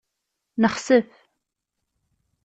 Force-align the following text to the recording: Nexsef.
Nexsef. 0.61 1.09